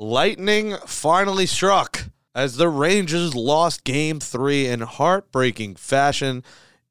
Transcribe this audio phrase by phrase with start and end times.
[0.00, 6.44] Lightning finally struck as the Rangers lost game three in heartbreaking fashion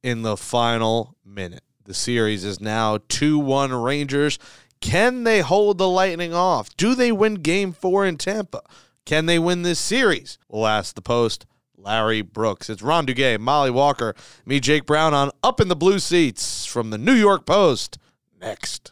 [0.03, 1.63] in the final minute.
[1.85, 4.37] The series is now 2 1 Rangers.
[4.81, 6.75] Can they hold the Lightning off?
[6.75, 8.61] Do they win game four in Tampa?
[9.05, 10.37] Can they win this series?
[10.49, 11.45] We'll ask the post.
[11.77, 12.69] Larry Brooks.
[12.69, 14.15] It's Ron Duguay, Molly Walker,
[14.45, 17.99] me, Jake Brown on Up in the Blue Seats from the New York Post.
[18.41, 18.91] Next.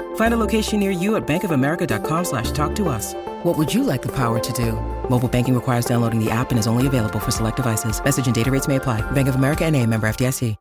[0.15, 3.13] Find a location near you at bankofamerica.com slash talk to us.
[3.43, 4.73] What would you like the power to do?
[5.09, 8.01] Mobile banking requires downloading the app and is only available for select devices.
[8.03, 9.01] Message and data rates may apply.
[9.11, 10.55] Bank of America and a member FDIC.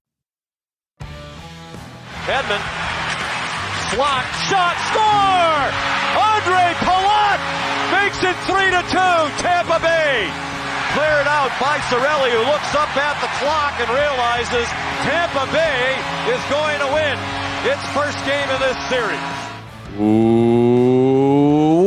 [2.28, 2.62] Hedman.
[3.90, 4.22] Slot.
[4.46, 4.76] Shot.
[4.92, 5.66] Score!
[6.14, 7.40] Andre Palat
[7.90, 9.42] makes it 3 to 2.
[9.42, 10.30] Tampa Bay.
[10.94, 14.66] Cleared out by Cirelli, who looks up at the clock and realizes
[15.02, 15.98] Tampa Bay
[16.30, 19.20] is going to win its first game of this series.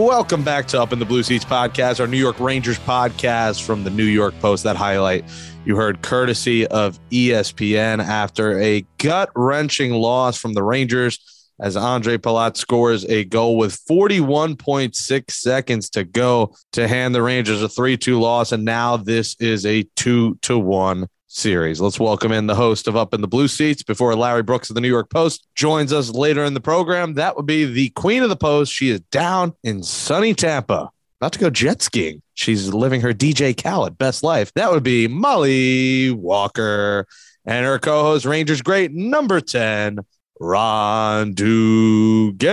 [0.08, 3.84] Welcome back to Up in the Blue Seats podcast, our New York Rangers podcast from
[3.84, 4.64] the New York Post.
[4.66, 5.26] That highlight
[5.66, 11.18] you heard courtesy of ESPN after a gut wrenching loss from the Rangers
[11.60, 17.64] as Andre Palat scores a goal with 41.6 seconds to go to hand the Rangers
[17.64, 18.52] a 3 2 loss.
[18.52, 21.82] And now this is a 2 to 1 series.
[21.82, 24.76] Let's welcome in the host of Up in the Blue Seats before Larry Brooks of
[24.76, 27.16] the New York Post joins us later in the program.
[27.16, 28.72] That would be the queen of the post.
[28.72, 32.22] She is down in sunny Tampa, about to go jet skiing.
[32.36, 34.54] She's living her DJ Khaled best life.
[34.54, 37.08] That would be Molly Walker
[37.46, 40.00] and her co-host Rangers great number 10,
[40.40, 42.44] Ron Duguay.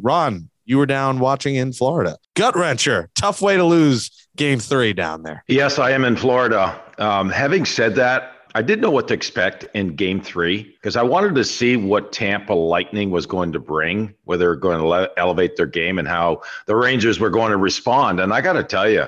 [0.00, 2.18] Ron, you were down watching in Florida.
[2.34, 3.08] Gut wrencher.
[3.14, 5.44] Tough way to lose game three down there.
[5.48, 6.80] Yes, I am in Florida.
[6.98, 11.02] Um, having said that, I didn't know what to expect in game three because I
[11.02, 15.08] wanted to see what Tampa Lightning was going to bring, whether they're going to le-
[15.16, 18.20] elevate their game and how the Rangers were going to respond.
[18.20, 19.06] And I got to tell you,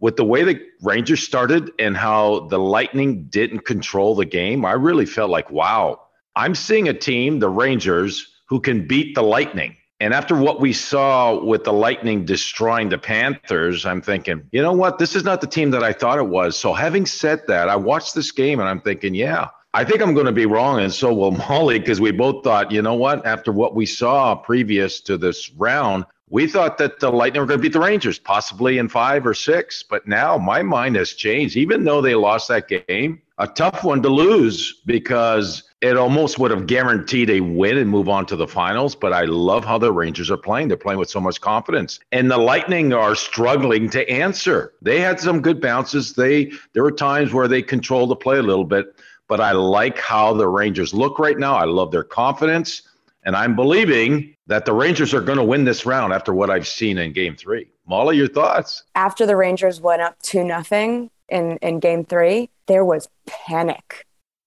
[0.00, 4.72] with the way the Rangers started and how the Lightning didn't control the game, I
[4.72, 6.00] really felt like, wow,
[6.34, 9.76] I'm seeing a team, the Rangers, who can beat the Lightning.
[9.98, 14.72] And after what we saw with the Lightning destroying the Panthers, I'm thinking, you know
[14.72, 14.98] what?
[14.98, 16.56] This is not the team that I thought it was.
[16.56, 20.14] So, having said that, I watched this game and I'm thinking, yeah, I think I'm
[20.14, 20.80] going to be wrong.
[20.80, 23.24] And so will Molly, because we both thought, you know what?
[23.26, 27.60] After what we saw previous to this round, we thought that the Lightning were going
[27.60, 29.82] to beat the Rangers, possibly in five or six.
[29.82, 31.56] But now my mind has changed.
[31.56, 36.50] Even though they lost that game, a tough one to lose because it almost would
[36.50, 38.94] have guaranteed a win and move on to the finals.
[38.94, 40.68] But I love how the Rangers are playing.
[40.68, 42.00] They're playing with so much confidence.
[42.12, 44.72] And the Lightning are struggling to answer.
[44.80, 46.14] They had some good bounces.
[46.14, 48.94] They there were times where they controlled the play a little bit.
[49.28, 51.56] But I like how the Rangers look right now.
[51.56, 52.82] I love their confidence.
[53.24, 56.68] And I'm believing that the Rangers are going to win this round after what I've
[56.68, 57.68] seen in game three.
[57.88, 58.84] Molly, your thoughts?
[58.94, 64.06] After the Rangers went up 2 nothing in, in game three, there was panic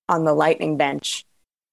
[0.10, 1.26] on the Lightning bench.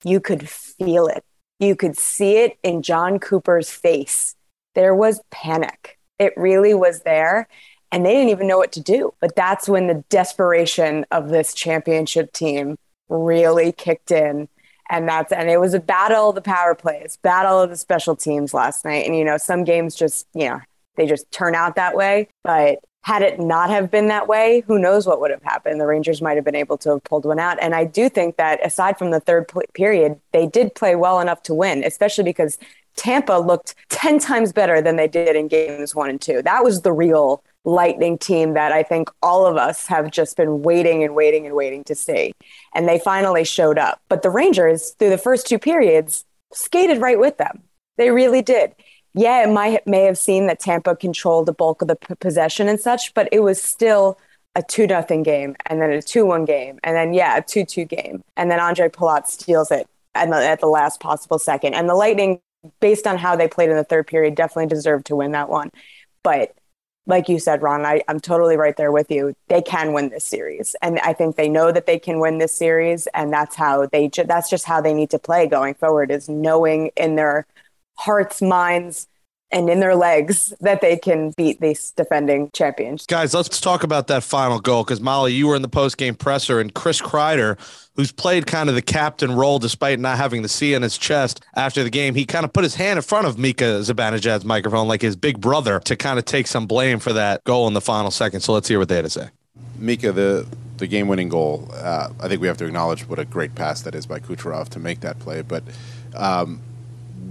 [0.05, 1.25] You could feel it.
[1.59, 4.37] You could see it in Jon Cooper's face.
[4.75, 5.99] There was panic.
[6.19, 7.49] It really was there.
[7.91, 9.15] And they didn't even know what to do.
[9.21, 12.77] But that's when the desperation of this championship team
[13.09, 14.49] really kicked in
[14.91, 18.17] and that's and it was a battle of the power plays battle of the special
[18.17, 20.61] teams last night and you know some games just you know
[20.97, 24.81] they just turn out that way but had it not have been that way who
[24.81, 27.39] knows what would have happened the rangers might have been able to have pulled one
[27.39, 31.21] out and i do think that aside from the third period they did play well
[31.21, 32.59] enough to win especially because
[32.97, 36.83] tampa looked 10 times better than they did in games one and two that was
[36.83, 41.17] the real lightning team that I think all of us have just been waiting and
[41.17, 42.33] waiting and waiting to see.
[42.77, 44.01] And they finally showed up.
[44.09, 47.65] But the Rangers, through the first two periods, skated right with them.
[47.97, 48.73] They really did.
[49.17, 52.69] Yeah, it might may have seemed that Tampa controlled the bulk of the p- possession
[52.69, 54.19] and such, but it was still
[54.57, 57.65] a two nothing game, and then a two one game, and then yeah, a two
[57.65, 61.75] two game, and then Andre Palat steals it at the, at the last possible second.
[61.75, 62.41] And the Lightning,
[62.81, 65.71] based on how they played in the third period, definitely deserved to win that one.
[66.23, 66.55] But
[67.09, 69.35] like you said, Ron, I, I'm totally right there with you.
[69.49, 72.55] They can win this series, and I think they know that they can win this
[72.55, 74.09] series, and that's how they.
[74.09, 76.11] Ju- that's just how they need to play going forward.
[76.11, 77.47] Is knowing in their
[77.99, 79.09] hearts, minds,
[79.53, 83.07] and in their legs that they can beat these defending champions.
[83.07, 86.15] Guys, let's talk about that final goal because Molly, you were in the post game
[86.15, 87.57] presser, and Chris Kreider,
[87.95, 91.45] who's played kind of the captain role despite not having the C in his chest
[91.55, 94.89] after the game, he kind of put his hand in front of Mika Zibanejad's microphone
[94.89, 97.81] like his big brother to kind of take some blame for that goal in the
[97.81, 98.41] final second.
[98.41, 99.29] So let's hear what they had to say.
[99.79, 100.47] Mika, the
[100.77, 103.81] the game winning goal, uh, I think we have to acknowledge what a great pass
[103.83, 105.41] that is by Kucherov to make that play.
[105.41, 105.63] But
[106.15, 106.61] um,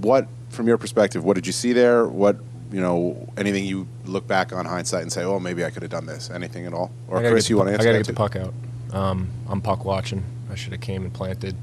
[0.02, 2.08] what from your perspective, what did you see there?
[2.08, 2.38] What
[2.72, 5.92] you know, anything you look back on hindsight and say, "Oh, maybe I could have
[5.92, 6.92] done this." Anything at all?
[7.08, 7.88] Or Chris, you want to answer?
[7.88, 8.54] I got to get the puck out.
[8.92, 10.24] Um, I'm puck watching.
[10.52, 11.56] I should have came and planted.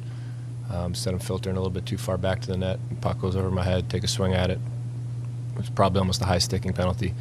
[0.71, 3.37] Um, instead of filtering a little bit too far back to the net, puck goes
[3.37, 3.91] over my head.
[3.91, 4.59] Take a swing at it.
[5.59, 7.15] It's probably almost a high sticking penalty.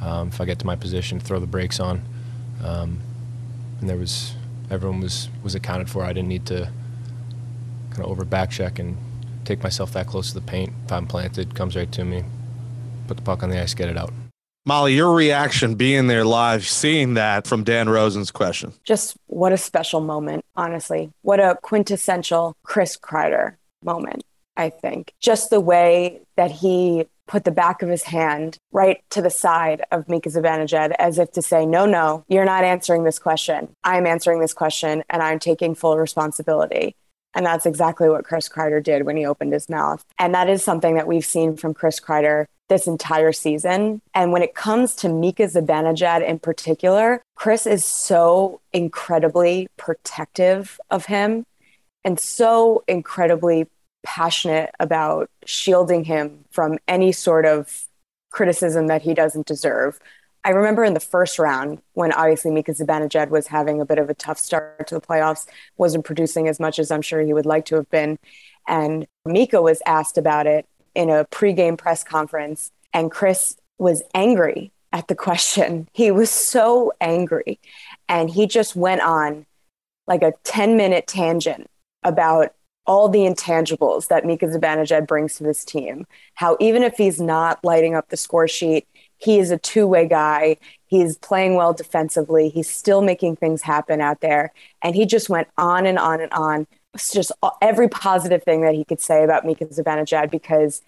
[0.00, 2.02] Um, if I get to my position, throw the brakes on.
[2.62, 3.00] Um,
[3.80, 4.34] and there was
[4.70, 6.04] everyone was was accounted for.
[6.04, 6.70] I didn't need to
[7.90, 8.96] kind of over back check and
[9.44, 10.72] take myself that close to the paint.
[10.84, 12.24] If I'm planted, comes right to me,
[13.08, 14.12] put the puck on the ice, get it out.
[14.64, 18.72] Molly, your reaction being there live, seeing that from Dan Rosen's question.
[18.84, 21.10] Just what a special moment, honestly.
[21.22, 24.22] What a quintessential Chris Kreider moment,
[24.56, 25.14] I think.
[25.20, 29.82] Just the way that he put the back of his hand right to the side
[29.90, 33.68] of Mika Zibanejad as if to say, no, no, you're not answering this question.
[33.82, 36.94] I'm answering this question and I'm taking full responsibility.
[37.34, 40.04] And that's exactly what Chris Kreider did when he opened his mouth.
[40.18, 44.00] And that is something that we've seen from Chris Kreider this entire season.
[44.14, 51.06] And when it comes to Mika Zibanejad in particular, Chris is so incredibly protective of
[51.06, 51.44] him
[52.04, 53.68] and so incredibly
[54.02, 57.86] passionate about shielding him from any sort of
[58.30, 60.00] criticism that he doesn't deserve.
[60.44, 64.10] I remember in the first round when obviously Mika Zibanejad was having a bit of
[64.10, 65.46] a tough start to the playoffs,
[65.76, 68.18] wasn't producing as much as I'm sure he would like to have been.
[68.66, 74.72] And Mika was asked about it in a pregame press conference, and Chris was angry
[74.92, 75.88] at the question.
[75.94, 77.60] He was so angry.
[78.08, 79.46] And he just went on
[80.06, 81.68] like a 10 minute tangent
[82.02, 82.52] about
[82.84, 86.04] all the intangibles that Mika Zibanejad brings to this team.
[86.34, 88.86] How even if he's not lighting up the score sheet,
[89.22, 90.56] he is a two way guy.
[90.86, 92.48] He's playing well defensively.
[92.48, 94.52] He's still making things happen out there.
[94.82, 96.66] And he just went on and on and on.
[96.94, 97.32] It's just
[97.62, 100.82] every positive thing that he could say about Mika Zibanejad because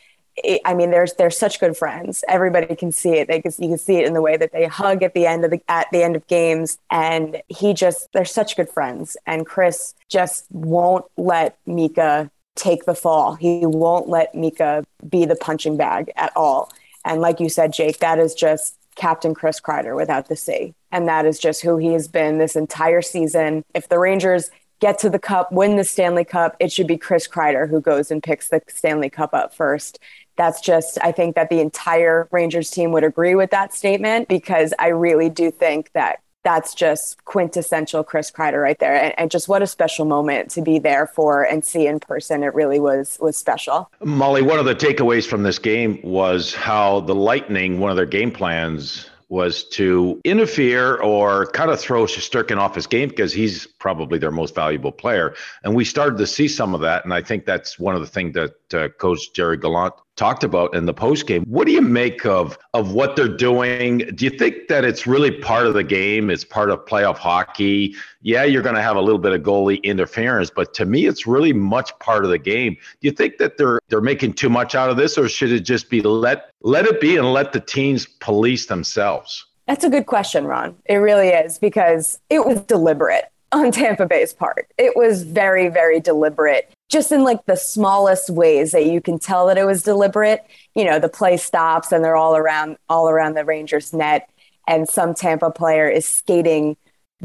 [0.64, 2.24] I mean, they're they're such good friends.
[2.26, 3.28] Everybody can see it.
[3.28, 5.44] They can, you can see it in the way that they hug at the end
[5.44, 6.78] of the at the end of games.
[6.90, 9.16] And he just they're such good friends.
[9.26, 13.36] And Chris just won't let Mika take the fall.
[13.36, 16.72] He won't let Mika be the punching bag at all.
[17.04, 20.74] And like you said, Jake, that is just Captain Chris Kreider without the C.
[20.92, 23.64] And that is just who he has been this entire season.
[23.74, 27.26] If the Rangers get to the cup, win the Stanley Cup, it should be Chris
[27.26, 29.98] Kreider who goes and picks the Stanley Cup up first.
[30.36, 34.74] That's just, I think that the entire Rangers team would agree with that statement because
[34.78, 38.94] I really do think that that's just quintessential Chris Kreider right there.
[38.94, 42.42] And, and, just what a special moment to be there for and see in person.
[42.42, 43.90] It really was was special.
[44.04, 48.06] Molly, one of the takeaways from this game was how the Lightning, one of their
[48.06, 53.66] game plans was to interfere or kind of throw Shesterkin off his game because he's
[53.84, 55.34] probably their most valuable player.
[55.62, 57.04] And we started to see some of that.
[57.04, 60.74] And I think that's one of the things that uh, Coach Jerry Gallant talked about
[60.74, 61.44] in the post game.
[61.44, 63.98] What do you make of of what they're doing?
[64.14, 66.30] Do you think that it's really part of the game?
[66.30, 67.94] It's part of playoff hockey.
[68.22, 71.26] Yeah, you're going to have a little bit of goalie interference, but to me, it's
[71.26, 72.78] really much part of the game.
[73.02, 75.60] Do you think that they're they're making too much out of this, or should it
[75.60, 79.44] just be let let it be and let the teams police themselves?
[79.66, 80.76] That's a good question, Ron.
[80.86, 84.66] It really is because it was deliberate on Tampa Bay's part.
[84.76, 89.46] It was very, very deliberate, just in like the smallest ways that you can tell
[89.46, 90.44] that it was deliberate.
[90.74, 94.28] You know, the play stops and they're all around all around the Rangers net,
[94.66, 96.76] and some Tampa player is skating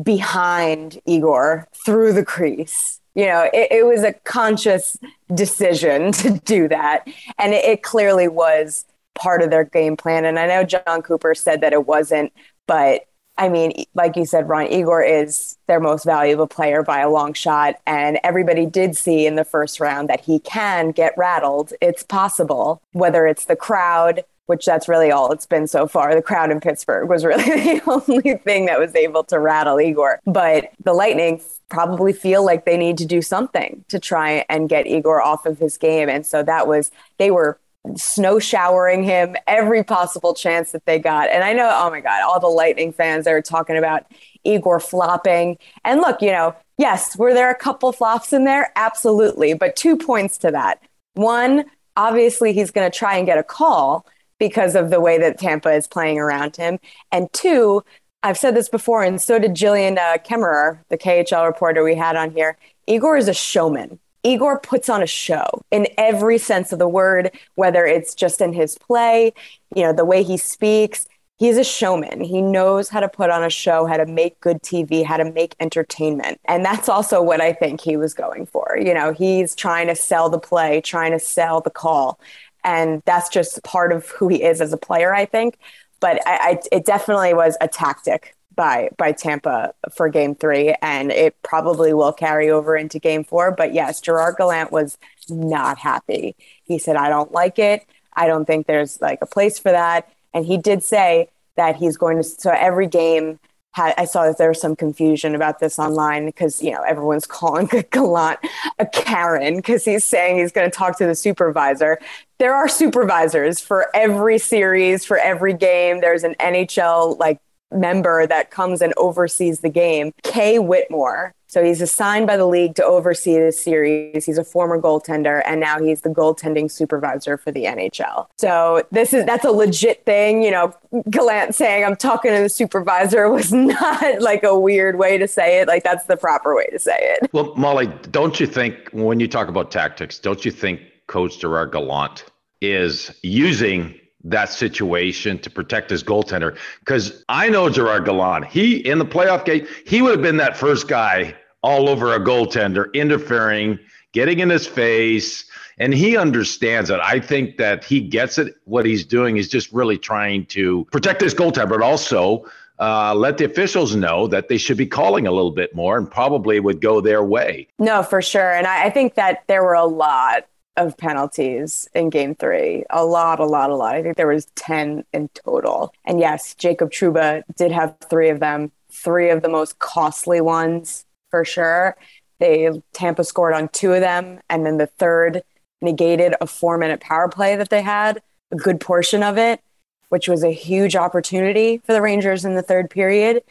[0.02, 3.00] behind Igor through the crease.
[3.16, 4.98] You know, it, it was a conscious
[5.34, 7.08] decision to do that.
[7.38, 10.26] And it, it clearly was part of their game plan.
[10.26, 12.32] And I know Jon Cooper said that it wasn't,
[12.68, 13.02] but
[13.40, 17.32] I mean, like you said, Ron Igor is their most valuable player by a long
[17.34, 17.76] shot.
[17.88, 21.72] And everybody did see in the first round that he can get rattled.
[21.82, 26.14] It's possible, whether it's the crowd, which that's really all it's been so far.
[26.14, 27.44] The crowd in Pittsburgh was really
[27.80, 30.20] the only thing that was able to rattle Igor.
[30.26, 34.86] But the Lightning probably feel like they need to do something to try and get
[34.86, 36.10] Igor off of his game.
[36.10, 37.58] And so that was, they were
[37.96, 41.30] snow showering him every possible chance that they got.
[41.30, 44.06] And I know, oh my God, all the Lightning fans are talking about
[44.44, 45.58] Igor flopping.
[45.84, 48.72] And look, you know, yes, were there a couple flops in there?
[48.76, 49.54] Absolutely.
[49.54, 50.82] But two points to that.
[51.16, 54.06] One, obviously, he's going to try and get a call.
[54.40, 56.80] because of the way that Tampa is playing around him.
[57.12, 57.84] And two,
[58.24, 62.16] I've said this before, and so did Jillian uh, Kemmerer, the KHL reporter we had
[62.16, 62.58] on here.
[62.88, 64.00] Igor is a showman.
[64.24, 68.54] Igor puts on a show in every sense of the word, whether it's just in
[68.54, 69.34] his play,
[69.76, 71.08] you know, the way he speaks.
[71.38, 72.22] He's a showman.
[72.22, 75.32] He knows how to put on a show, how to make good TV, how to
[75.32, 76.42] make entertainment.
[76.44, 78.78] And that's also what I think he was going for.
[78.78, 82.20] You know, he's trying to sell the play, trying to sell the call.
[82.66, 85.58] And that's just part of who he is as a player, I think.
[86.02, 91.12] But I, I, it definitely was a tactic by by Tampa for game three, and
[91.12, 93.52] it probably will carry over into game four.
[93.52, 94.98] But yes, Gerard Gallant was
[95.30, 96.36] not happy.
[96.64, 97.86] He said, I don't like it.
[98.14, 100.12] I don't think there's like a place for that.
[100.34, 103.40] And he did say that he's going to so every game
[103.76, 107.70] I saw that there was some confusion about this online because you know everyone's calling
[107.92, 108.40] Gallant
[108.80, 112.00] a Karen because he's saying he's going to talk to the supervisor.
[112.40, 116.02] There are supervisors for every series, for every game.
[116.02, 117.40] There's an NHL like
[117.72, 121.34] member that comes and oversees the game, Kay Whitmore.
[121.48, 124.24] So he's assigned by the league to oversee the series.
[124.24, 128.28] He's a former goaltender and now he's the goaltending supervisor for the NHL.
[128.38, 130.76] So this is that's a legit thing, you know,
[131.10, 135.60] Gallant saying I'm talking to the supervisor was not like a weird way to say
[135.60, 135.68] it.
[135.68, 137.32] Like that's the proper way to say it.
[137.34, 141.72] Well, Molly, don't you think when you talk about tactics, don't you think coach Gerard
[141.72, 142.26] Gallant
[142.62, 146.58] is using that situation to protect his goaltender.
[146.80, 148.46] Because I know Gerard Gallant.
[148.46, 152.20] He in the playoff game, he would have been that first guy all over a
[152.20, 153.80] goaltender, interfering,
[154.14, 155.46] getting in his face.
[155.78, 157.00] And he understands it.
[157.02, 158.56] I think that he gets it.
[158.66, 162.46] What he's doing is just really trying to protect his goaltender, but also
[162.80, 166.10] uh, let the officials know that they should be calling a little bit more and
[166.10, 167.68] probably would go their way.
[167.78, 168.54] No, for sure.
[168.54, 170.46] And I, I think that there were a lot
[170.80, 172.84] of penalties in game three.
[172.90, 173.96] A lot, a lot, a lot.
[173.96, 175.94] I think there was 10 in total.
[176.06, 181.06] And yes, Jacob Trouba did have three of them, three of the most costly ones
[181.30, 181.98] for sure.
[182.40, 185.44] They Tampa scored on two of them, and then the third
[185.82, 188.22] negated a four minute power play that they had,
[188.52, 189.62] a good portion of it,
[190.08, 193.44] which was a huge opportunity for the Rangers in the third period.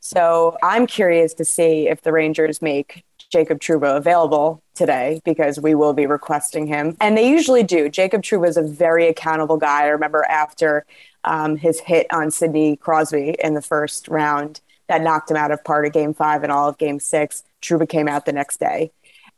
[0.00, 3.04] So I'm curious to see if the Rangers make
[3.36, 6.96] Jacob Trouba available today because we will be requesting him.
[7.02, 7.90] And they usually do.
[7.90, 9.82] Jacob Trouba is a very accountable guy.
[9.82, 10.86] I remember after
[11.24, 15.62] um, his hit on Sidney Crosby in the first round that knocked him out of
[15.64, 18.90] part of game five and all of game six, Trouba came out the next day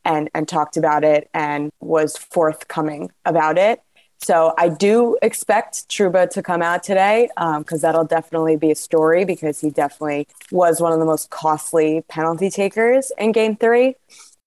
[0.05, 3.81] and, and talked about it and was forthcoming about it.
[4.21, 8.75] So I do expect Trouba to come out today because um, that'll definitely be a
[8.75, 13.95] story because he definitely was one of the most costly penalty takers in Game Three.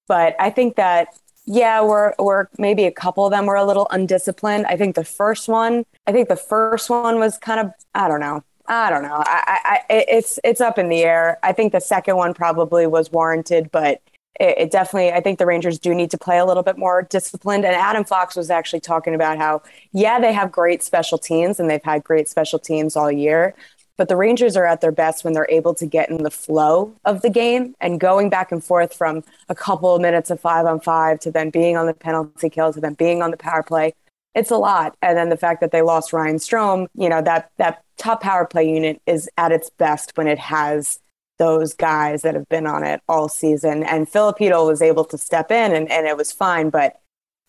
[0.09, 1.09] But I think that
[1.47, 4.67] yeah, we're we're maybe a couple of them were a little undisciplined.
[4.67, 8.21] I think the first one, I think the first one was kind of I don't
[8.21, 8.45] know.
[8.67, 9.23] I don't know.
[9.27, 11.39] I, I, it's it's up in the air.
[11.43, 14.01] I think the second one probably was warranted, but
[14.41, 17.03] it, it, definitely, I think the Rangers do need to play a little bit more
[17.03, 17.65] disciplined.
[17.65, 19.63] And Adam Fox was actually talking about how,
[19.93, 23.55] yeah, they have great special teams and they've had great special teams all year.
[23.99, 26.95] But the Rangers are at their best when they're able to get in the flow
[27.05, 30.65] of the game and going back and forth from a couple of minutes of five
[30.65, 33.63] on five to then being on the penalty kill to then being on the power
[33.63, 33.93] play.
[34.35, 34.97] It's a lot.
[35.03, 38.47] And then the fact that they lost Ryan Strome, you know, that that top power
[38.47, 40.99] play unit is at its best when it has
[41.43, 43.83] those guys that have been on it all season.
[43.83, 46.71] And Filipino was able to step in and, and it was fine.
[46.71, 47.01] But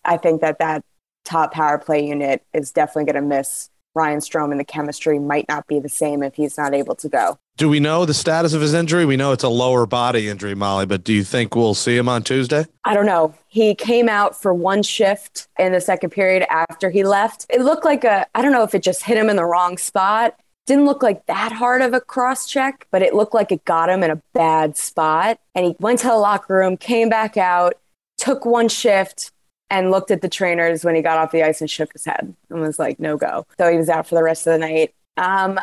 [0.04, 0.84] I think that that
[1.24, 5.48] top power play unit is definitely going to miss Ryan Strome and the chemistry might
[5.48, 7.38] not be the same if he's not able to go.
[7.56, 9.06] Do we know the status of his injury?
[9.06, 12.10] We know it's a lower body injury, Molly, but do you think we'll see him
[12.10, 12.66] on Tuesday?
[12.84, 13.36] I don't know.
[13.48, 17.46] He came out for one shift in the second period after he left.
[17.52, 19.78] It looked like a, I don't know if it just hit him in the wrong
[19.78, 20.36] spot
[20.66, 23.90] didn't look like that hard of a cross check, but it looked like it got
[23.90, 25.40] him in a bad spot.
[25.56, 27.74] And he went to the locker room, came back out,
[28.18, 29.32] took one shift,
[29.70, 32.34] and looked at the trainers when he got off the ice and shook his head
[32.50, 33.46] and was like, no go.
[33.58, 34.94] So he was out for the rest of the night.
[35.18, 35.60] Um,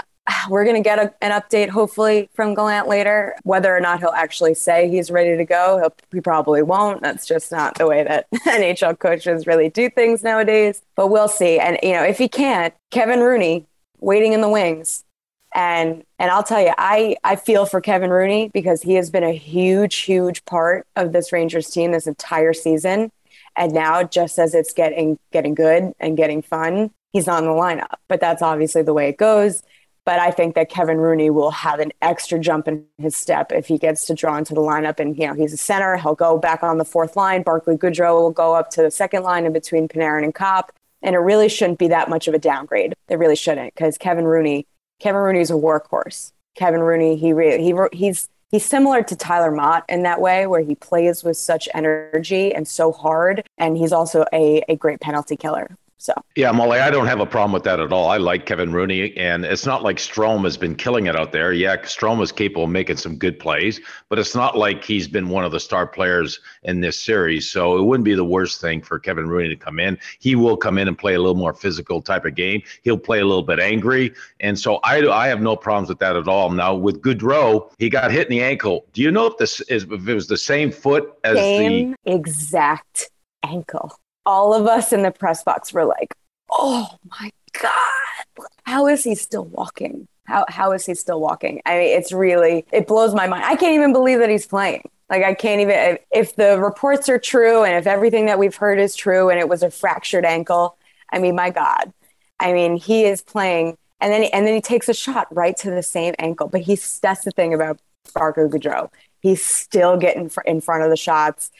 [0.48, 3.34] we're going to get a, an update, hopefully, from Gallant later.
[3.44, 7.02] Whether or not he'll actually say he's ready to go, he probably won't.
[7.02, 10.82] That's just not the way that NHL coaches really do things nowadays.
[10.94, 11.58] But we'll see.
[11.58, 13.66] And, you know, if he can't, Kevin Rooney,
[14.00, 15.04] waiting in the wings.
[15.52, 19.24] And and I'll tell you, I I feel for Kevin Rooney because he has been
[19.24, 23.10] a huge, huge part of this Rangers team this entire season.
[23.56, 27.54] And now, just as it's getting getting good and getting fun, he's not in the
[27.54, 27.96] lineup.
[28.08, 29.62] But that's obviously the way it goes.
[30.04, 33.66] But I think that Kevin Rooney will have an extra jump in his step if
[33.66, 35.00] he gets to draw into the lineup.
[35.00, 35.96] And you know, he's a center.
[35.96, 37.42] He'll go back on the fourth line.
[37.42, 41.14] Barclay Goodrow will go up to the second line in between Panarin and Copp And
[41.14, 42.94] it really shouldn't be that much of a downgrade.
[43.08, 44.66] It really shouldn't because Kevin Rooney,
[44.98, 46.32] Kevin Rooney's a workhorse.
[46.56, 50.60] Kevin Rooney, he really, he, he's, he's similar to Tyler Motte in that way, where
[50.60, 53.46] he plays with such energy and so hard.
[53.56, 55.76] And he's also a, a great penalty killer.
[56.00, 58.08] So yeah, Molly, I don't have a problem with that at all.
[58.08, 61.52] I like Kevin Rooney, and it's not like Strome has been killing it out there.
[61.52, 65.28] Yeah, Strome is capable of making some good plays, but it's not like he's been
[65.28, 67.50] one of the star players in this series.
[67.50, 69.98] So it wouldn't be the worst thing for Kevin Rooney to come in.
[70.20, 72.62] He will come in and play a little more physical type of game.
[72.80, 76.16] He'll play a little bit angry, and so I I have no problems with that
[76.16, 76.48] at all.
[76.48, 78.86] Now with Goodrow, he got hit in the ankle.
[78.94, 82.14] Do you know if this is if it was the same foot as same the
[82.14, 83.10] exact
[83.42, 83.99] ankle?
[84.26, 86.14] All of us in the press box were like,
[86.50, 90.06] oh my God, how is he still walking?
[90.24, 91.60] How, how is he still walking?
[91.66, 93.44] I mean, it's really, it blows my mind.
[93.44, 94.88] I can't even believe that he's playing.
[95.08, 98.78] Like, I can't even, if the reports are true and if everything that we've heard
[98.78, 100.76] is true and it was a fractured ankle,
[101.12, 101.92] I mean, my God.
[102.38, 105.70] I mean, he is playing and then, and then he takes a shot right to
[105.70, 106.48] the same ankle.
[106.48, 107.80] But he's, that's the thing about
[108.14, 108.90] Barclay Goodrow.
[109.20, 111.50] He's still getting in front of the shots.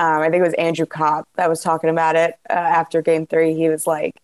[0.00, 3.26] Um, I think it was Andrew Copp that was talking about it uh, after game
[3.26, 3.54] three.
[3.54, 4.14] He was like,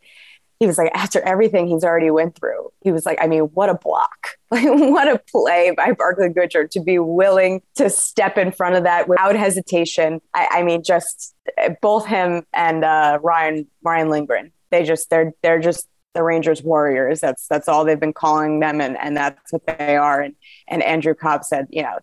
[0.58, 3.68] he was like, after everything he's already went through, he was like, I mean, what
[3.68, 4.10] a block.
[4.48, 8.84] Like, what a play by Barclay Goodrow to be willing to step in front of
[8.84, 10.20] that without hesitation.
[10.34, 14.52] I, I mean, just uh, both him and uh, Ryan Ryan Lindgren.
[14.70, 17.18] They just they're they're just the Rangers warriors.
[17.18, 20.20] That's that's all they've been calling them, and and that's what they are.
[20.20, 20.36] And
[20.68, 21.98] and Andrew Copp said, you know,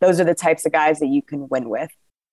[0.00, 1.90] those are the types of guys that you can win with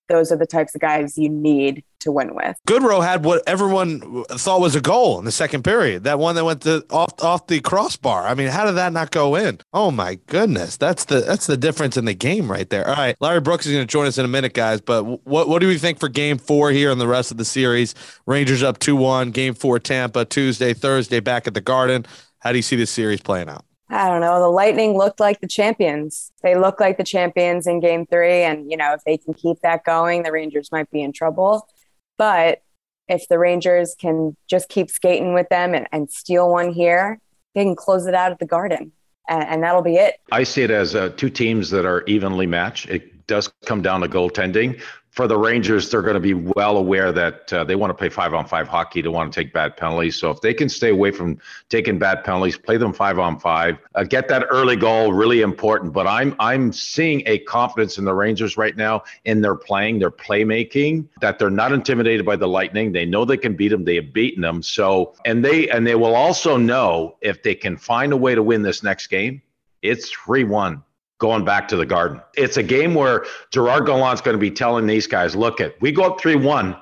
[0.08, 2.56] those are the types of guys you need to win with.
[2.68, 6.04] Goodrow had what everyone thought was a goal in the second period.
[6.04, 8.26] That one that went to off off the crossbar.
[8.26, 9.60] I mean, how did that not go in?
[9.72, 12.86] Oh my goodness, that's the that's the difference in the game right there.
[12.86, 14.80] All right, Larry Brooks is going to join us in a minute, guys.
[14.80, 17.44] But what what do we think for Game Four here and the rest of the
[17.44, 17.94] series?
[18.26, 19.30] Rangers up two one.
[19.30, 22.04] Game Four, Tampa Tuesday, Thursday, back at the Garden.
[22.40, 23.64] How do you see this series playing out?
[23.88, 24.40] I don't know.
[24.40, 26.32] The Lightning looked like the champions.
[26.42, 28.42] They look like the champions in game three.
[28.42, 31.68] And, you know, if they can keep that going, the Rangers might be in trouble.
[32.16, 32.62] But
[33.08, 37.20] if the Rangers can just keep skating with them and, and steal one here,
[37.54, 38.92] they can close it out at the Garden.
[39.28, 40.14] And, and that'll be it.
[40.32, 42.88] I see it as uh, two teams that are evenly matched.
[42.88, 44.80] It does come down to goaltending
[45.14, 48.08] for the Rangers, they're going to be well aware that uh, they want to play
[48.08, 49.00] five on five hockey.
[49.00, 50.16] They want to take bad penalties.
[50.16, 53.78] So if they can stay away from taking bad penalties, play them five on five,
[53.94, 55.92] uh, get that early goal, really important.
[55.92, 60.10] But I'm I'm seeing a confidence in the Rangers right now in their playing, their
[60.10, 62.90] playmaking, that they're not intimidated by the Lightning.
[62.90, 63.84] They know they can beat them.
[63.84, 64.62] They have beaten them.
[64.62, 68.42] So and they and they will also know if they can find a way to
[68.42, 69.42] win this next game,
[69.80, 70.82] it's three one
[71.18, 72.20] going back to the garden.
[72.36, 75.92] It's a game where Gerard Gallant's going to be telling these guys, look at we
[75.92, 76.80] go up 3-1,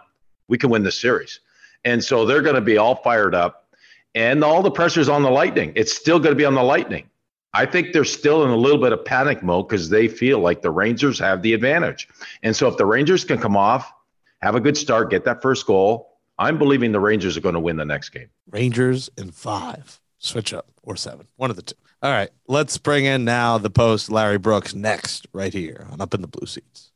[0.48, 1.40] we can win the series.
[1.84, 3.74] And so they're going to be all fired up
[4.14, 5.72] and all the pressure's on the Lightning.
[5.74, 7.08] It's still going to be on the Lightning.
[7.54, 10.62] I think they're still in a little bit of panic mode because they feel like
[10.62, 12.08] the Rangers have the advantage.
[12.42, 13.92] And so if the Rangers can come off,
[14.40, 17.60] have a good start, get that first goal, I'm believing the Rangers are going to
[17.60, 18.28] win the next game.
[18.50, 21.76] Rangers in five, switch up or seven, one of the two.
[22.02, 26.14] All right, let's bring in now the post Larry Brooks next, right here on Up
[26.14, 26.90] in the Blue Seats.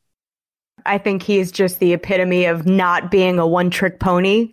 [0.85, 4.53] I think he's just the epitome of not being a one trick pony.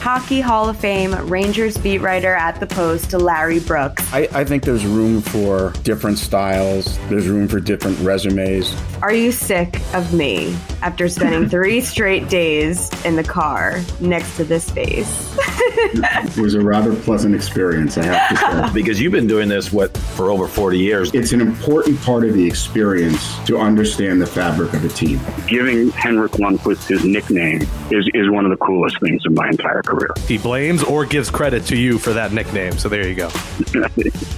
[0.00, 4.10] Hockey Hall of Fame Rangers beat writer at the Post, Larry Brooks.
[4.14, 8.74] I, I, think there's room for different styles, there's room for different resumes.
[9.02, 14.44] Are you sick of me after spending three straight days in the car next to
[14.44, 15.36] this face?
[15.36, 18.36] it was a rather pleasant experience, I have to
[18.68, 18.72] say.
[18.72, 21.10] because you've been doing this, what, for over 40 years?
[21.12, 25.20] It's an important part of the experience to understand the fabric of a team.
[25.46, 29.82] Giving Henrik Lundqvist his nickname is, is one of the coolest things in my entire
[29.82, 30.10] career career.
[30.26, 32.78] He blames or gives credit to you for that nickname.
[32.78, 33.30] So there you go.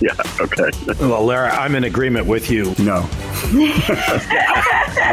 [0.00, 0.14] yeah.
[0.40, 0.70] Okay.
[1.00, 2.74] Well, Lara, I'm in agreement with you.
[2.78, 2.98] No.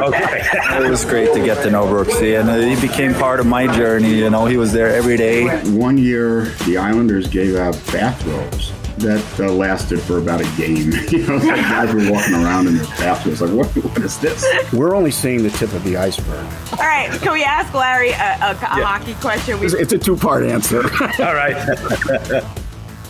[0.02, 0.42] okay.
[0.86, 4.16] It was great to get to know Brooksy, and he became part of my journey.
[4.16, 5.48] You know, he was there every day.
[5.72, 10.92] One year, the Islanders gave out bathrobes that uh, lasted for about a game.
[11.10, 14.46] you know, like guys were walking around in their bathrooms like, what, what is this?
[14.74, 16.46] We're only seeing the tip of the iceberg.
[16.74, 19.60] All right, can we ask Larry a, a, a hockey question?
[19.60, 20.84] We- It's, it's a two-part answer.
[21.20, 22.44] All right.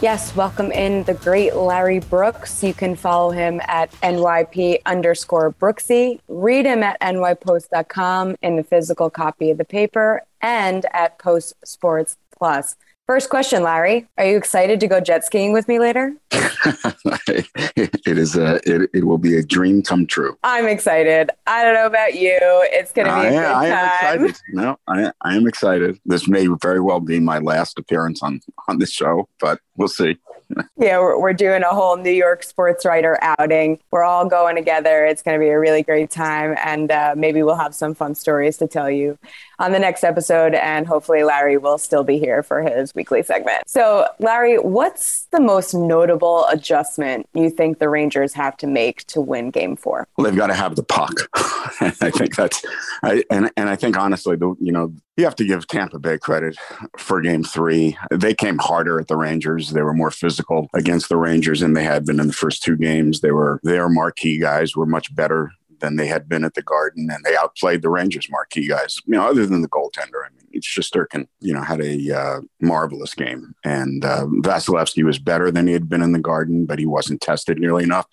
[0.01, 2.63] Yes, welcome in the great Larry Brooks.
[2.63, 6.21] You can follow him at NYP underscore Brooksy.
[6.29, 12.15] Read him at nypost.com in the physical copy of the paper and at Post Sports
[12.31, 12.77] Plus.
[13.09, 14.07] First question, Larry.
[14.19, 16.13] Are you excited to go jet skiing with me later?
[16.31, 20.37] it is a it, it will be a dream come true.
[20.43, 21.31] I'm excited.
[21.47, 22.37] I don't know about you.
[22.39, 24.25] It's going to be a I, good I am time.
[24.25, 24.41] excited.
[24.53, 25.99] No, I, I am excited.
[26.05, 30.17] This may very well be my last appearance on on this show, but we'll see.
[30.77, 33.79] Yeah, we're, we're doing a whole New York sports writer outing.
[33.91, 35.05] We're all going together.
[35.05, 36.55] It's going to be a really great time.
[36.65, 39.19] And uh, maybe we'll have some fun stories to tell you
[39.59, 40.55] on the next episode.
[40.55, 43.69] And hopefully, Larry will still be here for his weekly segment.
[43.69, 49.21] So, Larry, what's the most notable adjustment you think the Rangers have to make to
[49.21, 50.07] win game four?
[50.17, 51.29] Well, they've got to have the puck.
[51.81, 52.65] I think that's,
[53.03, 56.17] I, and and I think honestly, the you know you have to give Tampa Bay
[56.17, 56.57] credit
[56.97, 57.97] for Game Three.
[58.11, 59.71] They came harder at the Rangers.
[59.71, 62.77] They were more physical against the Rangers than they had been in the first two
[62.77, 63.19] games.
[63.21, 67.09] They were their marquee guys were much better than they had been at the Garden,
[67.11, 69.01] and they outplayed the Rangers marquee guys.
[69.05, 72.41] You know, other than the goaltender, I mean, it's Shesterkin, you know, had a uh,
[72.61, 76.79] marvelous game, and uh, Vasilevskiy was better than he had been in the Garden, but
[76.79, 78.07] he wasn't tested nearly enough.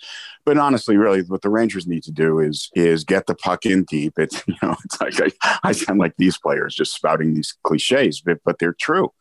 [0.44, 3.85] But honestly, really, what the Rangers need to do is is get the puck in
[3.85, 4.14] deep.
[4.18, 8.20] It's you know, it's like I, I sound like these players just spouting these cliches,
[8.20, 9.12] but but they're true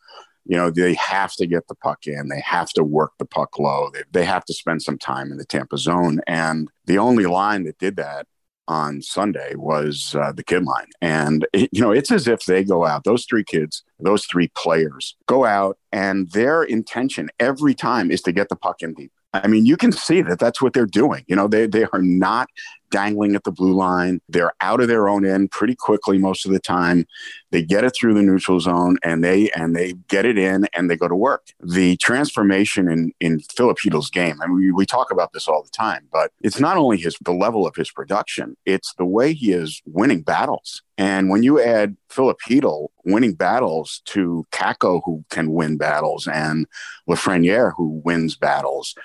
[0.46, 3.58] you know they have to get the puck in they have to work the puck
[3.60, 7.26] low they, they have to spend some time in the tampa zone and the only
[7.26, 8.28] line that did that
[8.68, 12.64] on sunday was uh, the kid line and it, you know it's as if they
[12.64, 18.12] go out those three kids those three players go out and their intention every time
[18.12, 19.12] is to get the puck in deep
[19.44, 21.26] I mean, you can see that that's what they're doing.
[21.28, 22.50] You know, they, they are not
[22.92, 24.22] dangling at the blue line.
[24.30, 27.06] They're out of their own end pretty quickly most of the time.
[27.52, 30.90] They get it through the neutral zone and they and they get it in and
[30.90, 31.48] they go to work.
[31.62, 34.42] The transformation in in Chytil's game.
[34.42, 37.18] I mean, we, we talk about this all the time, but it's not only his
[37.22, 40.82] the level of his production; it's the way he is winning battles.
[40.98, 46.68] And when you add Heedle winning battles to Kakko, who can win battles, and
[47.10, 48.96] Lafreniere, who wins battles,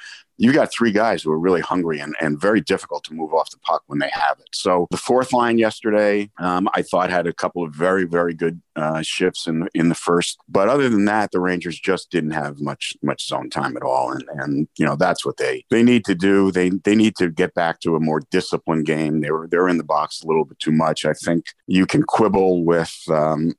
[0.40, 3.50] you got three guys who are really hungry and, and very difficult to move off
[3.50, 4.48] the puck when they have it.
[4.52, 8.58] So the fourth line yesterday, um, I thought had a couple of very, very good
[8.80, 10.38] uh, shifts in in the first.
[10.48, 14.12] But other than that, the Rangers just didn't have much much zone time at all.
[14.12, 16.50] And and you know that's what they they need to do.
[16.50, 19.20] They they need to get back to a more disciplined game.
[19.20, 21.04] They were they're in the box a little bit too much.
[21.04, 23.54] I think you can quibble with um,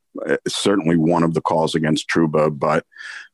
[0.47, 2.85] certainly one of the calls against Trouba, but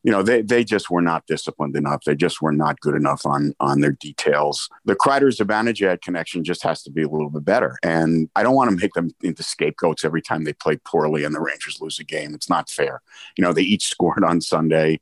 [0.03, 2.03] you know they they just were not disciplined enough.
[2.03, 4.69] They just were not good enough on on their details.
[4.85, 8.55] The Kreider Zibanejad connection just has to be a little bit better, and I don't
[8.55, 11.99] want to make them into scapegoats every time they play poorly and the Rangers lose
[11.99, 12.33] a game.
[12.33, 13.01] It's not fair.
[13.37, 14.99] You know they each scored on Sunday.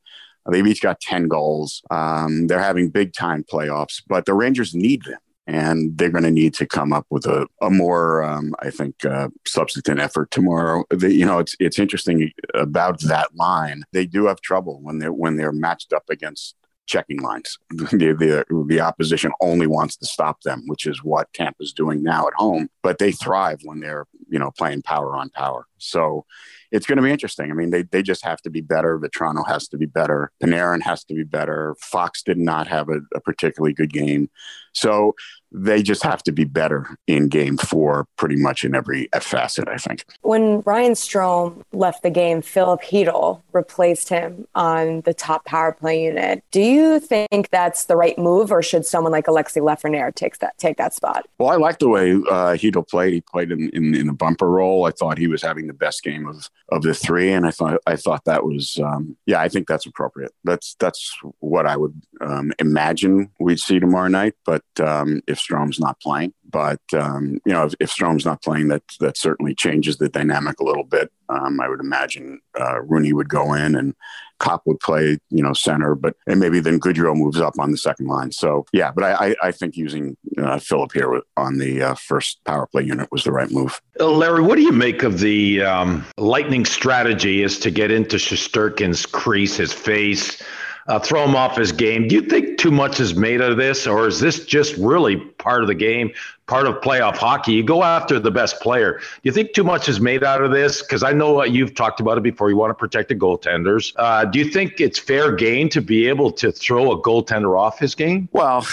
[0.50, 1.82] They've each got 10 goals.
[1.90, 6.30] Um, they're having big time playoffs, but the Rangers need them and they're going to
[6.30, 10.84] need to come up with a, a more, um, I think, uh, substantive effort tomorrow.
[10.90, 13.84] The, you know, it's it's interesting about that line.
[13.92, 17.58] They do have trouble when they're when they're matched up against checking lines.
[17.96, 18.12] The,
[18.48, 22.34] the, the opposition only wants to stop them, which is what Tampa's doing now at
[22.34, 22.68] home.
[22.82, 25.66] But they thrive when they're you know playing power on power.
[25.78, 26.24] So
[26.72, 27.50] it's going to be interesting.
[27.50, 28.98] I mean, they, they just have to be better.
[28.98, 30.32] Vatrano has to be better.
[30.42, 31.76] Panarin has to be better.
[31.80, 34.28] Fox did not have a, a particularly good game.
[34.72, 35.14] So
[35.52, 39.76] they just have to be better in game four, pretty much in every facet, I
[39.76, 40.04] think.
[40.20, 46.04] When Ryan Strome left the game, Filip Chytil replaced him on the top power play
[46.04, 46.44] unit.
[46.50, 50.58] Do you think that's the right move, or should someone like Alexi Lafreniere take that
[50.58, 51.24] take that spot?
[51.38, 53.14] Well, I like the way uh, Heedle played.
[53.14, 54.86] He played in, in, in a bumper role.
[54.86, 57.80] I thought he was having the best game of, of the three, and I thought
[57.86, 60.32] I thought that was um, yeah, I think that's appropriate.
[60.44, 64.34] That's that's what I would um, imagine we'd see tomorrow night.
[64.44, 68.68] But um, if Strome's not playing, but um, you know, if, if Strome's not playing,
[68.68, 71.10] that that certainly changes the dynamic a little bit.
[71.28, 73.94] Um, I would imagine uh, Rooney would go in and
[74.38, 77.78] Copp would play, you know, center, but and maybe then Goodrow moves up on the
[77.78, 78.32] second line.
[78.32, 82.42] So yeah, but I I, I think using uh, Philip here on the uh, first
[82.44, 83.80] power play unit was the right move.
[83.98, 87.42] Uh, Larry, what do you make of the um, Lightning strategy?
[87.42, 90.42] Is to get into Shesterkin's crease, his face.
[90.88, 92.08] uh, throw him off his game.
[92.08, 95.62] Do you think too much is made of this, or is this just really part
[95.62, 96.12] of the game,
[96.46, 97.52] part of playoff hockey?
[97.52, 98.98] You go after the best player.
[98.98, 100.82] Do you think too much is made out of this?
[100.82, 102.50] Because I know you've talked about it before.
[102.50, 103.92] You want to protect the goaltenders.
[103.96, 107.78] Uh, do you think it's fair game to be able to throw a goaltender off
[107.78, 108.28] his game?
[108.32, 108.66] Well,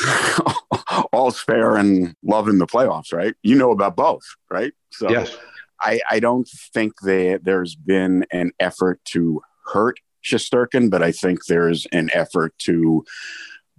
[1.11, 3.33] all's fair in love in the playoffs, right?
[3.43, 4.73] You know about both, right?
[4.91, 5.35] So yes.
[5.81, 11.45] I, I don't think that there's been an effort to hurt Shesterkin, but I think
[11.45, 13.03] there's an effort to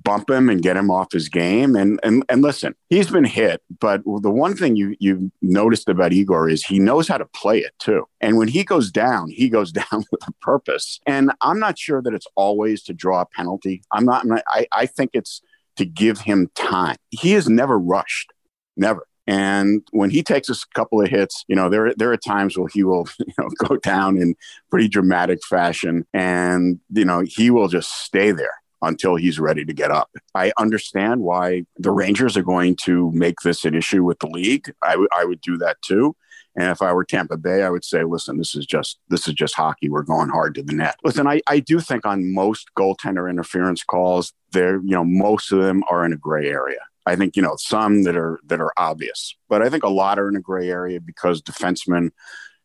[0.05, 1.75] bump him and get him off his game.
[1.75, 6.13] And and and listen, he's been hit, but the one thing you you noticed about
[6.13, 8.07] Igor is he knows how to play it too.
[8.21, 11.01] And when he goes down, he goes down with a purpose.
[11.07, 13.83] And I'm not sure that it's always to draw a penalty.
[13.93, 14.25] I'm not.
[14.49, 15.41] I I think it's
[15.77, 16.97] to give him time.
[17.11, 18.33] He has never rushed,
[18.77, 19.07] never.
[19.27, 22.69] And when he takes a couple of hits, you know, there there are times where
[22.69, 24.35] he will, you know, go down in
[24.71, 29.73] pretty dramatic fashion, and you know, he will just stay there until he's ready to
[29.73, 30.11] get up.
[30.35, 34.73] I understand why the Rangers are going to make this an issue with the league.
[34.83, 36.17] I, w- I would do that too.
[36.57, 39.35] And if I were Tampa Bay, I would say, listen, this is just this is
[39.35, 39.89] just hockey.
[39.89, 40.97] We're going hard to the net.
[41.03, 45.61] Listen, I, I do think on most goaltender interference calls, there, you know, most of
[45.61, 46.79] them are in a gray area.
[47.07, 50.19] I think you know some that are that are obvious, but I think a lot
[50.19, 52.11] are in a gray area because defensemen,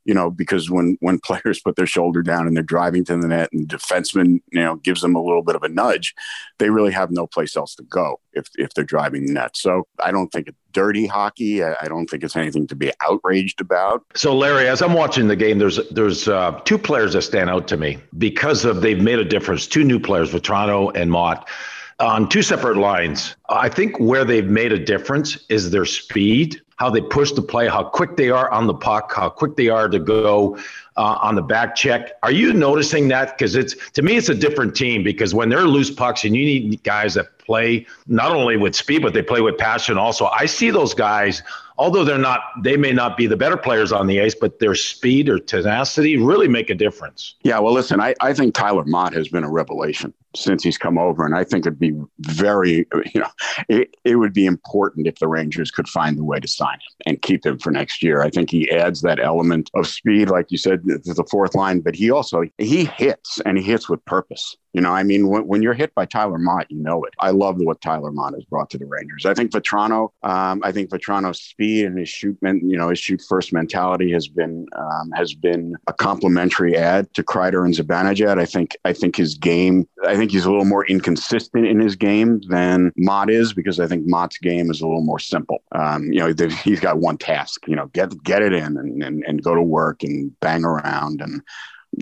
[0.06, 3.28] you know, because when when players put their shoulder down and they're driving to the
[3.28, 6.14] net, and defenseman, you know, gives them a little bit of a nudge,
[6.58, 9.56] they really have no place else to go if if they're driving the net.
[9.56, 11.64] So I don't think it's dirty hockey.
[11.64, 14.04] I, I don't think it's anything to be outraged about.
[14.16, 17.68] So Larry, as I'm watching the game, there's there's uh, two players that stand out
[17.70, 19.68] to me because of they've made a difference.
[19.68, 21.48] Two new players, Vatrano and Motte
[22.00, 23.36] on two separate lines.
[23.50, 27.68] I think where they've made a difference is their speed, how they push the play,
[27.68, 30.58] how quick they are on the puck, how quick they are to go
[30.96, 32.14] uh, on the back check.
[32.24, 33.38] Are you noticing that?
[33.38, 36.46] Because it's to me, it's a different team because when they're loose pucks and you
[36.46, 39.98] need guys that play not only with speed but they play with passion.
[39.98, 41.44] Also, I see those guys
[41.80, 44.76] although they're not they may not be the better players on the ice but their
[44.76, 49.14] speed or tenacity really make a difference yeah well listen i, I think tyler Motte
[49.14, 53.22] has been a revelation since he's come over and i think it'd be very you
[53.22, 53.30] know
[53.68, 57.02] it, it would be important if the rangers could find the way to sign him
[57.06, 60.52] and keep him for next year i think he adds that element of speed like
[60.52, 64.04] you said to the fourth line but he also he hits and he hits with
[64.06, 67.14] purpose you know, I mean, when, when you're hit by Tyler Motte, you know it.
[67.20, 69.26] I love what Tyler Motte has brought to the Rangers.
[69.26, 73.22] I think Vatrano, um, I think Vatrano's speed and his shoot, you know, his shoot
[73.28, 78.40] first mentality has been um, has been a complementary add to Kreider and Zibanejad.
[78.40, 81.96] I think I think his game, I think he's a little more inconsistent in his
[81.96, 85.64] game than Motte is because I think Motte's game is a little more simple.
[85.72, 89.24] Um, you know, he's got one task, you know, get get it in and, and,
[89.26, 91.42] and go to work and bang around and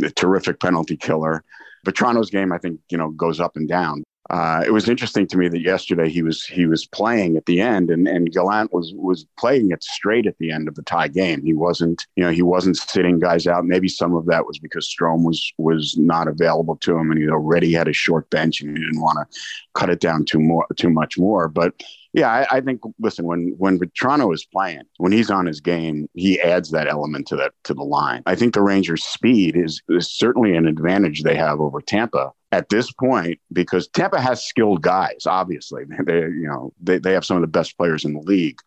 [0.04, 1.44] a terrific penalty killer.
[1.86, 4.04] Vatrano's game, I think, you know, goes up and down.
[4.30, 7.62] Uh, it was interesting to me that yesterday he was he was playing at the
[7.62, 11.08] end, and and Gallant was was playing it straight at the end of the tie
[11.08, 11.44] game.
[11.44, 13.66] He wasn't, you know, he wasn't sitting guys out.
[13.66, 17.30] Maybe some of that was because Strome was was not available to him, and he
[17.30, 19.40] already had a short bench, and he didn't want to
[19.76, 21.48] cut it down too more too much more.
[21.48, 21.82] But
[22.18, 22.82] yeah, I, I, think.
[23.00, 27.28] Listen, when when Vatrano is playing, when he's on his game, he adds that element
[27.28, 28.24] to that to the line.
[28.26, 32.70] I think the Rangers' speed is, is certainly an advantage they have over Tampa at
[32.70, 35.28] this point because Tampa has skilled guys.
[35.28, 38.58] Obviously, they you know they, they have some of the best players in the league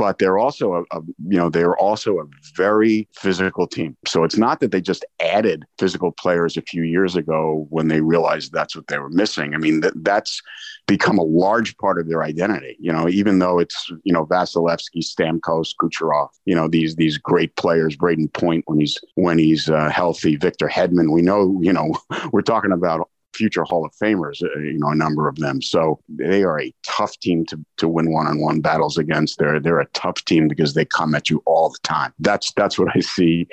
[0.00, 2.24] but they're also a, a, you know they're also a
[2.56, 3.94] very physical team.
[4.06, 8.00] So it's not that they just added physical players a few years ago when they
[8.00, 9.54] realized that's what they were missing.
[9.54, 10.40] I mean that that's
[10.86, 12.78] become a large part of their identity.
[12.80, 17.54] You know, even though it's you know Vasilevskiy, Stamkos, Kucherov, you know these these great
[17.56, 21.12] players, Brayden Point when he's when he's uh, healthy, Victor Hedman.
[21.12, 21.94] We know you know
[22.32, 23.06] we're talking about
[23.40, 25.62] future Hall of Famers, uh, you know, a number of them.
[25.62, 29.38] So they are a tough team to, to win one-on-one battles against.
[29.38, 32.12] They're they're a tough team because they come at you all the time.
[32.18, 33.48] That's that's what I see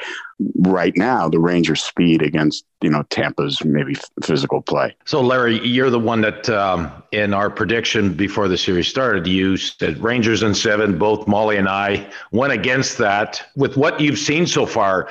[0.57, 1.29] right now.
[1.29, 4.93] The Rangers' speed against you know Tampa's maybe physical play.
[5.05, 9.55] So Larry, you're the one that um, in our prediction before the series started, you
[9.55, 10.97] said Rangers in seven.
[10.97, 13.41] Both Molly and I went against that.
[13.55, 15.07] With what you've seen so far,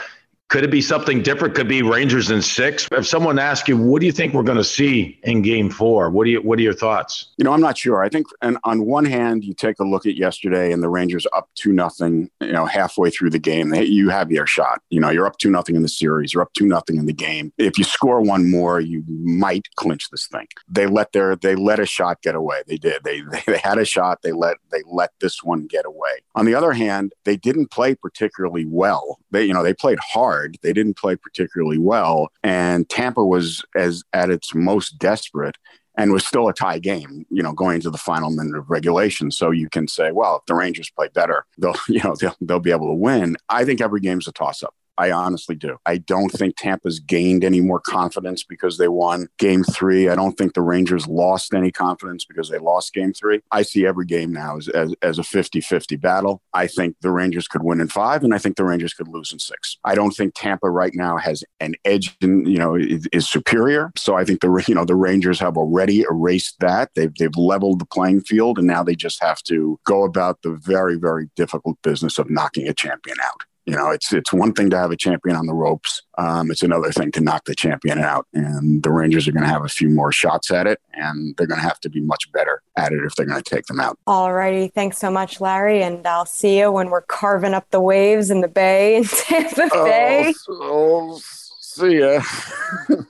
[0.48, 1.54] could it be something different?
[1.54, 2.86] Could be Rangers in six.
[2.92, 6.10] If someone asks you, what do you think we're going to see in Game Four?
[6.10, 7.32] What do you What are your thoughts?
[7.36, 8.02] You know, I'm not sure.
[8.02, 11.26] I think, and on one hand, you take a look at yesterday, and the Rangers
[11.32, 12.30] up two nothing.
[12.40, 14.80] You know, halfway through the game, they, you have your shot.
[14.90, 16.32] You know, you're up two nothing in the series.
[16.32, 17.52] You're up two nothing in the game.
[17.58, 20.46] If you score one more, you might clinch this thing.
[20.68, 22.62] They let their they let a shot get away.
[22.68, 23.02] They did.
[23.02, 24.22] They they, they had a shot.
[24.22, 26.20] They let they let this one get away.
[26.36, 29.18] On the other hand, they didn't play particularly well.
[29.32, 30.58] They you know they played hard hard.
[30.62, 35.56] They didn't play particularly well, and Tampa was as at its most desperate
[35.98, 39.30] and was still a tie game, you know, going to the final minute of regulation.
[39.30, 42.60] So you can say, well, if the Rangers play better, they'll, you know, they'll, they'll
[42.60, 43.36] be able to win.
[43.48, 44.74] I think every game's a toss up.
[44.98, 45.78] I honestly do.
[45.86, 50.08] I don't think Tampa's gained any more confidence because they won game three.
[50.08, 53.40] I don't think the Rangers lost any confidence because they lost game three.
[53.50, 56.42] I see every game now as, as, as a 50 50 battle.
[56.54, 59.32] I think the Rangers could win in five, and I think the Rangers could lose
[59.32, 59.78] in six.
[59.84, 63.92] I don't think Tampa right now has an edge, in, you know, is, is superior.
[63.96, 66.90] So I think the, you know, the Rangers have already erased that.
[66.94, 70.52] They've, they've leveled the playing field, and now they just have to go about the
[70.52, 73.42] very, very difficult business of knocking a champion out.
[73.66, 76.02] You know, it's it's one thing to have a champion on the ropes.
[76.18, 78.26] Um, it's another thing to knock the champion out.
[78.32, 81.48] And the Rangers are going to have a few more shots at it, and they're
[81.48, 83.80] going to have to be much better at it if they're going to take them
[83.80, 83.98] out.
[84.06, 84.68] All righty.
[84.68, 85.82] Thanks so much, Larry.
[85.82, 89.68] And I'll see you when we're carving up the waves in the bay in Tampa
[89.72, 90.32] Bay.
[90.48, 91.20] Oh,
[91.60, 92.22] see ya.
[92.88, 93.02] All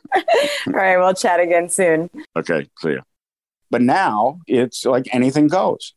[0.72, 0.96] right.
[0.96, 2.08] We'll chat again soon.
[2.34, 2.66] Okay.
[2.78, 3.00] See ya.
[3.70, 5.92] But now it's like anything goes.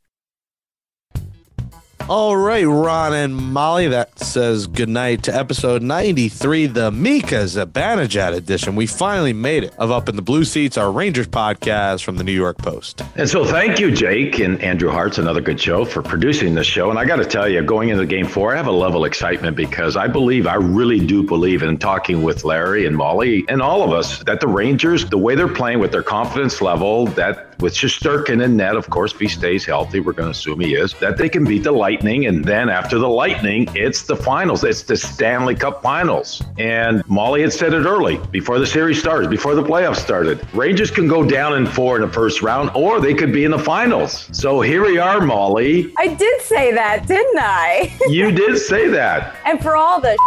[2.10, 8.76] All right, Ron and Molly, that says goodnight to episode 93, the Mika Zibanejad edition.
[8.76, 12.24] We finally made it of Up in the Blue Seats, our Rangers podcast from the
[12.24, 13.04] New York Post.
[13.16, 16.90] And so thank you, Jake and Andrew Hartz another good show for producing this show.
[16.90, 19.08] And I got to tell you, going into game four, I have a level of
[19.08, 23.62] excitement because I believe, I really do believe in talking with Larry and Molly and
[23.62, 27.49] all of us that the Rangers, the way they're playing with their confidence level, that
[27.62, 30.76] with Shesterkin in net, of course, if he stays healthy, we're going to assume he
[30.76, 32.26] is, that they can beat the Lightning.
[32.26, 34.64] And then after the Lightning, it's the finals.
[34.64, 36.42] It's the Stanley Cup finals.
[36.58, 40.46] And Molly had said it early before the series started, before the playoffs started.
[40.54, 43.52] Rangers can go down in four in the first round, or they could be in
[43.52, 44.30] the finals.
[44.32, 45.94] So here we are, Molly.
[45.98, 47.96] I did say that, didn't I?
[48.08, 49.36] you did say that.
[49.46, 50.18] And for all the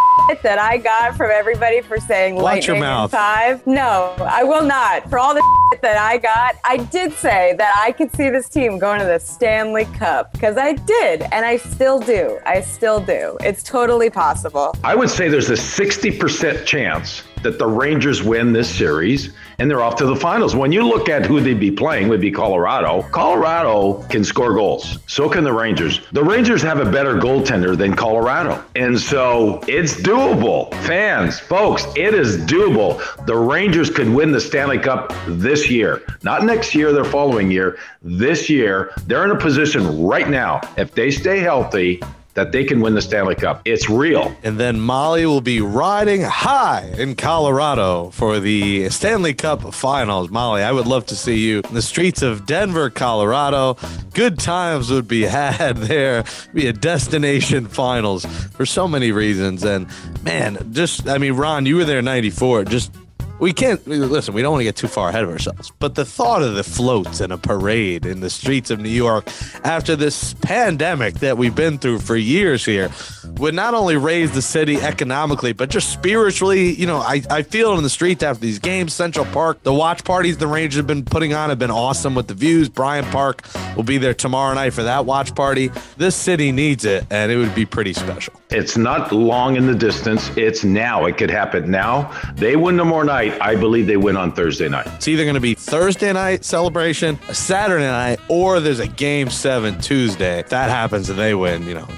[0.43, 3.11] that I got from everybody for saying Watch lightning your in mouth.
[3.11, 5.09] five, no, I will not.
[5.11, 8.49] For all the shit that I got, I did say that I could see this
[8.49, 12.39] team going to the Stanley Cup because I did, and I still do.
[12.47, 13.37] I still do.
[13.41, 14.75] It's totally possible.
[14.85, 19.83] I would say there's a 60% chance that the Rangers win this series and they're
[19.83, 20.57] off to the finals.
[20.57, 23.03] When you look at who they'd be playing, would be Colorado.
[23.11, 24.99] Colorado can score goals.
[25.07, 26.01] So can the Rangers.
[26.13, 28.65] The Rangers have a better goaltender than Colorado.
[28.75, 30.73] And so it's doable.
[30.87, 33.01] Fans, folks, it is doable.
[33.27, 36.03] The Rangers could win the Stanley Cup this year.
[36.23, 37.79] Not next year, the following year.
[38.03, 42.01] This year, they're in a position right now, if they stay healthy,
[42.35, 43.63] that they can win the Stanley Cup.
[43.65, 44.35] It's real.
[44.43, 50.31] And then Molly will be riding high in Colorado for the Stanley Cup finals.
[50.31, 53.77] Molly, I would love to see you in the streets of Denver, Colorado.
[54.15, 56.25] Good times would be had there.
[56.55, 59.65] Be a destination finals for so many reasons.
[59.65, 59.87] And
[60.23, 62.65] man, just, I mean, Ron, you were there in 94.
[62.65, 62.93] Just
[63.39, 64.35] we can't listen.
[64.35, 66.65] We don't want to get too far ahead of ourselves, but the thought of the
[66.65, 69.29] floats and a parade in the streets of New York
[69.65, 72.91] after this pandemic that we've been through for years here
[73.39, 76.73] would not only raise the city economically, but just spiritually.
[76.73, 78.93] You know, I, I feel in the streets after these games.
[78.93, 82.29] Central Park, the watch parties the Rangers have been putting on have been awesome with
[82.29, 82.69] the views.
[82.69, 83.43] Bryant Park
[83.77, 85.71] will be there tomorrow night for that watch party.
[85.97, 88.35] This city needs it, and it would be pretty special.
[88.51, 90.31] It's not long in the distance.
[90.37, 91.07] It's now.
[91.07, 92.13] It could happen now.
[92.35, 93.32] They win tomorrow night.
[93.41, 94.87] I believe they win on Thursday night.
[94.95, 99.31] It's either going to be Thursday night celebration, a Saturday night, or there's a game
[99.31, 100.41] seven Tuesday.
[100.41, 101.89] If that happens and they win, you know,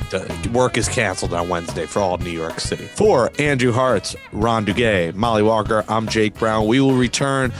[0.52, 2.84] work is canceled on Wednesday for all New York City.
[2.84, 6.66] For Andrew Hartz, Ron Duguay, Molly Walker, I'm Jake Brown.
[6.66, 7.52] We will return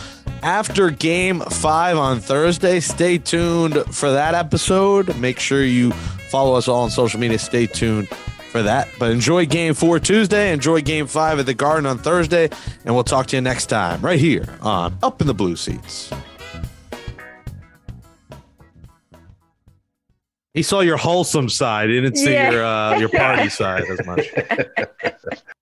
[0.43, 2.81] after game five on Thursday.
[2.81, 5.17] Stay tuned for that episode.
[5.19, 5.93] Make sure you
[6.31, 7.39] follow us all on social media.
[7.39, 8.09] Stay tuned
[8.55, 8.89] for that.
[9.01, 10.53] But enjoy game four Tuesday.
[10.53, 12.49] Enjoy game five at the Garden on Thursday.
[12.85, 16.13] And we'll talk to you next time right here on Up in the Blue Seats.
[20.53, 21.89] He saw your wholesome side.
[21.89, 22.51] He didn't see Yeah.
[22.53, 24.29] your uh, your party side as much.